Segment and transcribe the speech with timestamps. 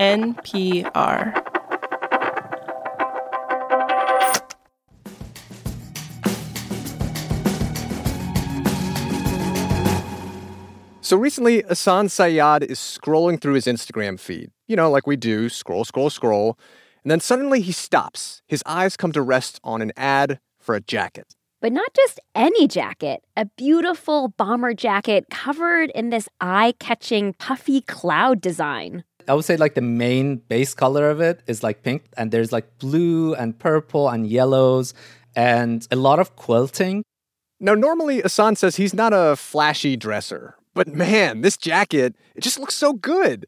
[0.00, 1.36] NPR.
[11.02, 14.50] So recently, Asan Syed is scrolling through his Instagram feed.
[14.68, 16.58] You know, like we do scroll, scroll, scroll.
[17.04, 18.40] And then suddenly he stops.
[18.46, 21.34] His eyes come to rest on an ad for a jacket.
[21.60, 27.82] But not just any jacket, a beautiful bomber jacket covered in this eye catching puffy
[27.82, 29.04] cloud design.
[29.28, 32.52] I would say like the main base color of it is like pink, and there's
[32.52, 34.94] like blue and purple and yellows
[35.34, 37.04] and a lot of quilting.
[37.60, 42.58] Now, normally, Asan says he's not a flashy dresser, but man, this jacket, it just
[42.58, 43.46] looks so good.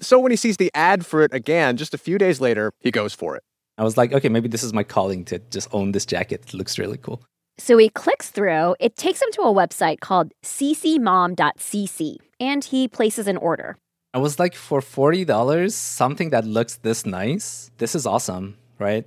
[0.00, 2.90] So when he sees the ad for it again just a few days later, he
[2.90, 3.42] goes for it.
[3.78, 6.44] I was like, okay, maybe this is my calling to just own this jacket.
[6.48, 7.22] It looks really cool.
[7.58, 13.28] So he clicks through, it takes him to a website called ccmom.cc, and he places
[13.28, 13.76] an order.
[14.14, 19.04] I was like, for $40, something that looks this nice, this is awesome, right?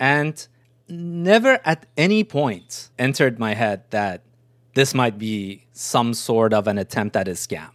[0.00, 0.46] And
[0.88, 4.22] never at any point entered my head that
[4.74, 7.70] this might be some sort of an attempt at a scam.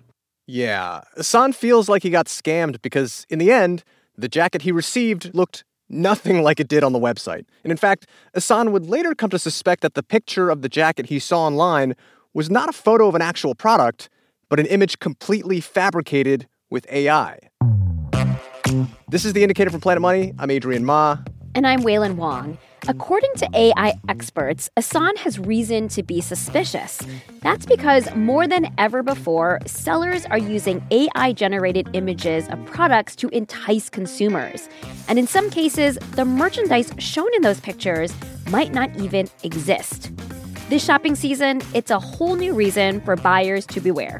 [0.46, 3.86] Yeah, Asan feels like he got scammed because, in the end,
[4.18, 7.46] the jacket he received looked nothing like it did on the website.
[7.64, 11.06] And in fact, Asan would later come to suspect that the picture of the jacket
[11.06, 11.96] he saw online
[12.34, 14.10] was not a photo of an actual product,
[14.50, 17.38] but an image completely fabricated with AI.
[19.08, 20.34] This is the indicator from Planet Money.
[20.40, 21.20] I'm Adrian Ma.
[21.54, 22.58] And I'm Wailin Wong.
[22.88, 27.00] According to AI experts, Asan has reason to be suspicious.
[27.42, 33.30] That's because more than ever before, sellers are using AI generated images of products to
[33.30, 34.68] entice consumers.
[35.08, 38.12] And in some cases, the merchandise shown in those pictures
[38.50, 40.12] might not even exist.
[40.70, 44.20] This shopping season, it's a whole new reason for buyers to beware.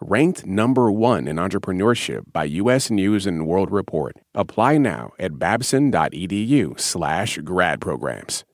[0.00, 2.90] Ranked number one in entrepreneurship by U.S.
[2.90, 4.14] News and World Report.
[4.34, 8.44] Apply now at babson.edu/slash grad programs.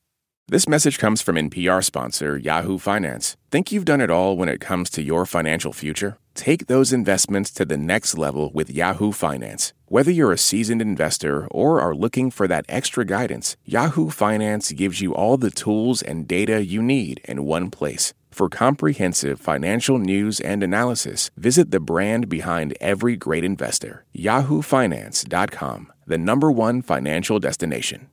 [0.47, 3.37] This message comes from NPR sponsor Yahoo Finance.
[3.51, 6.17] Think you've done it all when it comes to your financial future?
[6.37, 9.73] Take those investments to the next level with Yahoo Finance.
[9.93, 15.03] Whether you're a seasoned investor or are looking for that extra guidance, Yahoo Finance gives
[15.03, 18.15] you all the tools and data you need in one place.
[18.31, 26.17] For comprehensive financial news and analysis, visit the brand behind every great investor, yahoofinance.com, the
[26.17, 28.09] number one financial destination.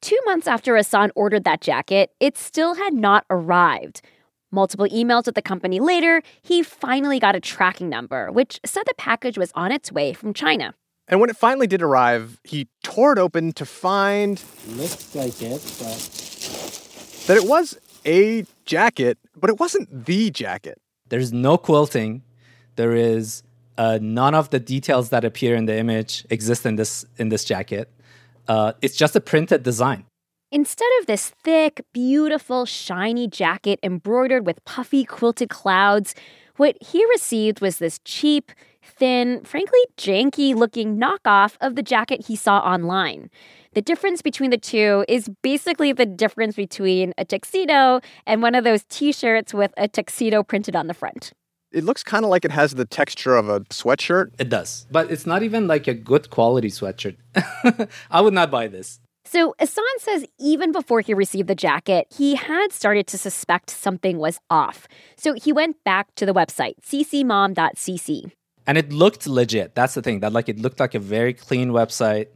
[0.00, 4.00] Two months after Asan ordered that jacket, it still had not arrived.
[4.54, 8.94] Multiple emails with the company later, he finally got a tracking number, which said the
[8.96, 10.74] package was on its way from China.
[11.08, 14.40] And when it finally did arrive, he tore it open to find.
[14.68, 15.98] Looks like it, but.
[17.26, 17.76] That it was
[18.06, 20.80] a jacket, but it wasn't the jacket.
[21.08, 22.22] There's no quilting.
[22.76, 23.42] There is
[23.76, 27.44] uh, none of the details that appear in the image exist in this in this
[27.44, 27.90] jacket.
[28.46, 30.06] Uh, it's just a printed design.
[30.54, 36.14] Instead of this thick, beautiful, shiny jacket embroidered with puffy quilted clouds,
[36.58, 42.36] what he received was this cheap, thin, frankly janky looking knockoff of the jacket he
[42.36, 43.30] saw online.
[43.72, 48.62] The difference between the two is basically the difference between a tuxedo and one of
[48.62, 51.32] those t shirts with a tuxedo printed on the front.
[51.72, 54.30] It looks kind of like it has the texture of a sweatshirt.
[54.38, 54.86] It does.
[54.88, 57.16] But it's not even like a good quality sweatshirt.
[58.12, 59.00] I would not buy this.
[59.24, 64.18] So, Asan says even before he received the jacket, he had started to suspect something
[64.18, 64.86] was off.
[65.16, 68.30] So, he went back to the website, ccmom.cc.
[68.66, 69.74] And it looked legit.
[69.74, 70.20] That's the thing.
[70.20, 72.28] That like it looked like a very clean website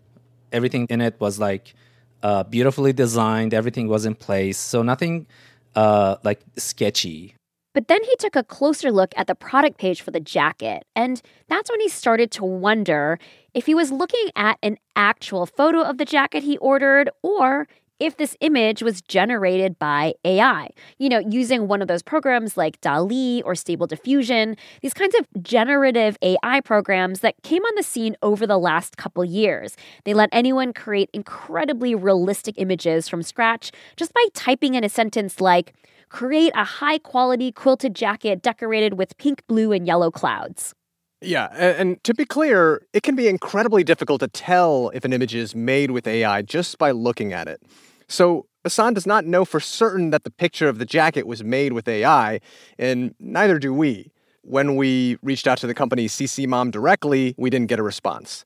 [0.53, 1.75] everything in it was like
[2.23, 3.55] uh, beautifully designed.
[3.55, 5.27] Everything was in place, so nothing
[5.75, 7.35] uh, like sketchy.
[7.79, 11.23] But then he took a closer look at the product page for the jacket, and
[11.49, 13.21] that's when he started to wonder
[13.55, 17.69] if he was looking at an actual photo of the jacket he ordered or
[18.01, 20.69] if this image was generated by AI,
[20.99, 25.27] you know, using one of those programs like DALL-E or Stable Diffusion, these kinds of
[25.43, 29.77] generative AI programs that came on the scene over the last couple years.
[30.05, 35.41] They let anyone create incredibly realistic images from scratch just by typing in a sentence
[35.41, 35.75] like,
[36.09, 40.75] create a high quality quilted jacket decorated with pink, blue, and yellow clouds.
[41.21, 45.35] Yeah, and to be clear, it can be incredibly difficult to tell if an image
[45.35, 47.61] is made with AI just by looking at it.
[48.07, 51.73] So, Asan does not know for certain that the picture of the jacket was made
[51.73, 52.41] with AI,
[52.79, 54.13] and neither do we.
[54.43, 58.45] When we reached out to the company CC Mom directly, we didn't get a response.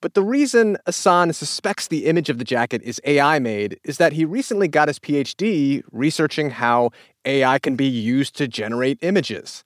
[0.00, 4.12] But the reason Asan suspects the image of the jacket is AI made is that
[4.12, 6.90] he recently got his PhD researching how
[7.24, 9.64] AI can be used to generate images.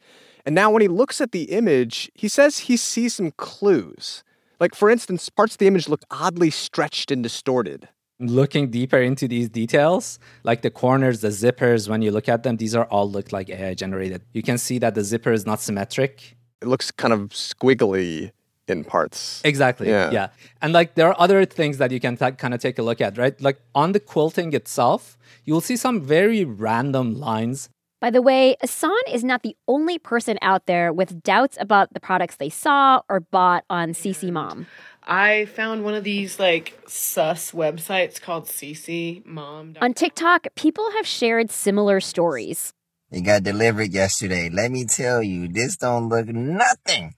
[0.49, 4.25] And now, when he looks at the image, he says he sees some clues.
[4.59, 7.87] Like, for instance, parts of the image look oddly stretched and distorted.
[8.19, 12.56] Looking deeper into these details, like the corners, the zippers, when you look at them,
[12.56, 14.23] these are all look like AI generated.
[14.33, 16.39] You can see that the zipper is not symmetric.
[16.62, 18.33] It looks kind of squiggly
[18.69, 19.43] in parts.
[19.44, 19.91] Exactly.
[19.91, 20.11] Yeah.
[20.11, 20.29] Yeah.
[20.62, 23.03] And like there are other things that you can ta- kind of take a look
[23.03, 23.39] at, right?
[23.39, 27.69] Like on the quilting itself, you'll see some very random lines.
[28.00, 31.99] By the way, Asan is not the only person out there with doubts about the
[31.99, 34.69] products they saw or bought on CC Mom.
[35.03, 39.75] I found one of these like sus websites called CC Mom.
[39.81, 42.73] On TikTok, people have shared similar stories.
[43.11, 44.49] It got delivered yesterday.
[44.49, 47.15] Let me tell you, this don't look nothing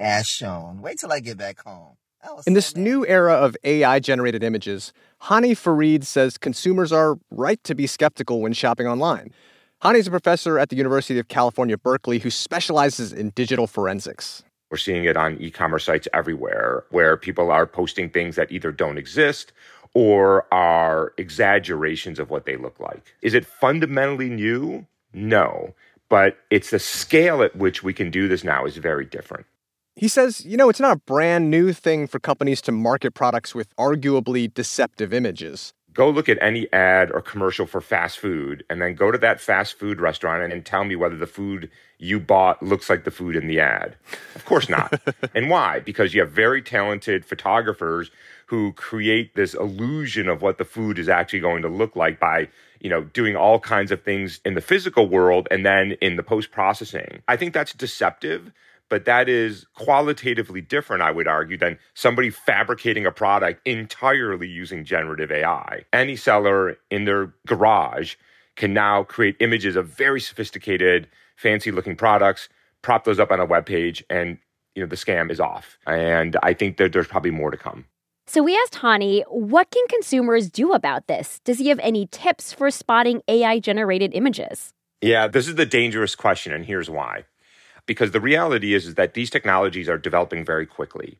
[0.00, 0.82] as shown.
[0.82, 1.96] Wait till I get back home.
[2.48, 2.82] In this mad.
[2.82, 4.92] new era of AI generated images,
[5.24, 9.32] Hani Farid says consumers are right to be skeptical when shopping online.
[9.82, 14.42] Hani is a professor at the University of California, Berkeley, who specializes in digital forensics.
[14.70, 18.72] We're seeing it on e commerce sites everywhere where people are posting things that either
[18.72, 19.52] don't exist
[19.92, 23.14] or are exaggerations of what they look like.
[23.20, 24.86] Is it fundamentally new?
[25.12, 25.74] No.
[26.08, 29.44] But it's the scale at which we can do this now is very different.
[29.94, 33.54] He says, you know, it's not a brand new thing for companies to market products
[33.54, 35.74] with arguably deceptive images.
[35.96, 39.40] Go look at any ad or commercial for fast food and then go to that
[39.40, 43.10] fast food restaurant and, and tell me whether the food you bought looks like the
[43.10, 43.96] food in the ad.
[44.34, 45.00] Of course not.
[45.34, 45.80] and why?
[45.80, 48.10] Because you have very talented photographers
[48.44, 52.48] who create this illusion of what the food is actually going to look like by
[52.78, 56.22] you know doing all kinds of things in the physical world and then in the
[56.22, 58.52] post processing i think that's deceptive
[58.88, 64.84] but that is qualitatively different, I would argue, than somebody fabricating a product entirely using
[64.84, 65.84] generative AI.
[65.92, 68.14] Any seller in their garage
[68.56, 72.48] can now create images of very sophisticated, fancy looking products,
[72.82, 74.38] prop those up on a web page, and
[74.74, 75.78] you know the scam is off.
[75.86, 77.86] And I think that there's probably more to come.
[78.28, 81.40] So we asked Hani, what can consumers do about this?
[81.44, 84.72] Does he have any tips for spotting AI generated images?
[85.00, 87.24] Yeah, this is the dangerous question, and here's why.
[87.86, 91.18] Because the reality is, is that these technologies are developing very quickly.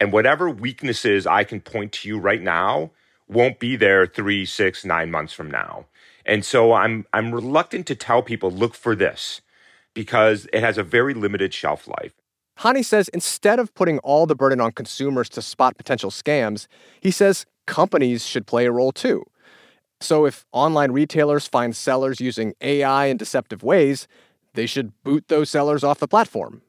[0.00, 2.90] And whatever weaknesses I can point to you right now
[3.28, 5.86] won't be there three, six, nine months from now.
[6.26, 9.40] And so I'm I'm reluctant to tell people look for this
[9.94, 12.12] because it has a very limited shelf life.
[12.58, 16.66] Hani says instead of putting all the burden on consumers to spot potential scams,
[17.00, 19.24] he says companies should play a role too.
[20.00, 24.08] So if online retailers find sellers using AI in deceptive ways,
[24.54, 26.62] they should boot those sellers off the platform.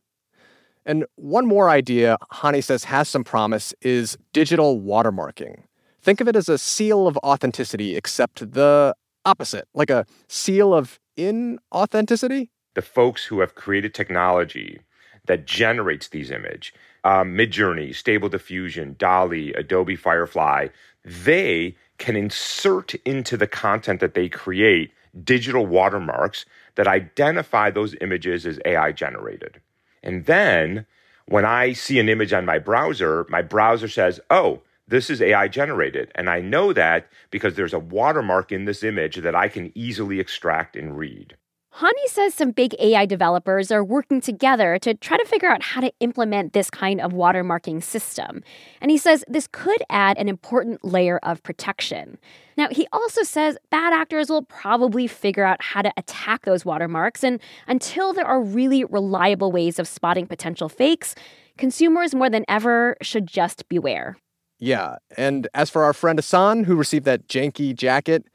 [0.86, 5.63] And one more idea Hani says has some promise is digital watermarking.
[6.01, 11.00] Think of it as a seal of authenticity, except the opposite, like a seal of
[11.18, 12.50] inauthenticity.
[12.74, 14.80] The folks who have created technology
[15.25, 16.74] that generates these image,
[17.04, 20.69] um, Midjourney, Stable Diffusion, DALL-E, Adobe Firefly,
[21.06, 24.91] they can insert into the content that they create
[25.24, 29.62] digital watermarks that identify those images as AI generated.
[30.03, 30.86] And then
[31.25, 35.48] when I see an image on my browser, my browser says, oh, this is AI
[35.48, 36.12] generated.
[36.15, 40.20] And I know that because there's a watermark in this image that I can easily
[40.20, 41.38] extract and read.
[41.75, 45.80] Hani says some big AI developers are working together to try to figure out how
[45.80, 48.44] to implement this kind of watermarking system.
[48.82, 52.18] And he says this could add an important layer of protection.
[52.58, 57.24] Now, he also says bad actors will probably figure out how to attack those watermarks,
[57.24, 61.16] and until there are really reliable ways of spotting potential fakes,
[61.58, 64.18] consumers more than ever should just beware.
[64.60, 68.25] Yeah, and as for our friend Asan, who received that janky jacket,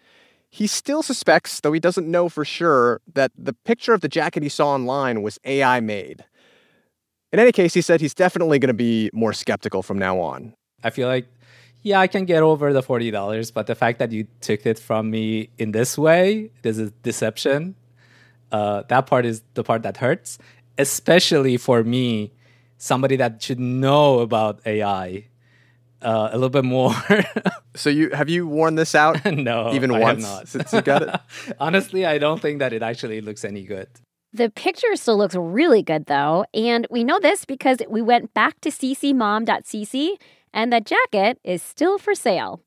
[0.51, 4.43] he still suspects, though he doesn't know for sure, that the picture of the jacket
[4.43, 6.25] he saw online was AI made.
[7.33, 10.55] In any case, he said he's definitely going to be more skeptical from now on.
[10.83, 11.27] I feel like,
[11.83, 15.11] yeah, I can get over the $40, but the fact that you took it from
[15.11, 17.75] me in this way, this is deception.
[18.53, 20.39] Uh, that part is the part that hurts,
[20.79, 22.33] especially for me,
[22.79, 25.27] somebody that should know about AI
[26.03, 26.93] uh, a little bit more.
[27.77, 30.49] So you have you worn this out no, even I have once not.
[30.49, 31.21] since you got it?
[31.61, 33.87] Honestly, I don't think that it actually looks any good.
[34.33, 38.59] The picture still looks really good though, and we know this because we went back
[38.63, 40.09] to ccmom.cc
[40.55, 42.63] and the jacket is still for sale.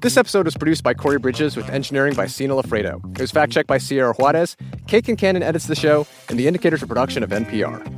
[0.00, 3.04] This episode was produced by Corey Bridges with engineering by Sina Loffredo.
[3.16, 4.56] It was fact checked by Sierra Juarez.
[4.86, 7.97] Kate Concannon edits the show, and the Indicator's a production of NPR.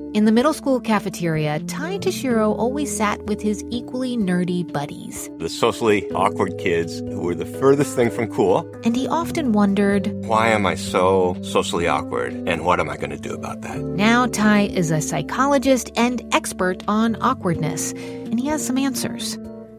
[0.13, 5.29] in the middle school cafeteria, Ty Tashiro always sat with his equally nerdy buddies.
[5.37, 8.69] The socially awkward kids who were the furthest thing from cool.
[8.83, 12.33] And he often wondered, Why am I so socially awkward?
[12.47, 13.79] And what am I going to do about that?
[13.79, 19.37] Now, Ty is a psychologist and expert on awkwardness, and he has some answers.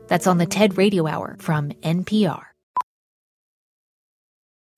[0.09, 2.52] That's on the TED Radio Hour from NPR.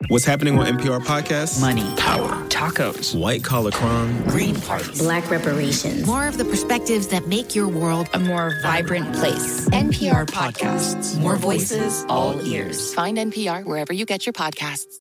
[0.08, 1.61] What's happening on NPR podcasts?
[1.61, 6.06] Money, power, tacos, white collar crime, green parties, black reparations.
[6.06, 9.68] More of the perspectives that make your world a more vibrant place.
[9.70, 11.18] NPR podcasts.
[11.18, 12.92] More voices, all ears.
[12.92, 14.92] Find NPR wherever you get your podcasts.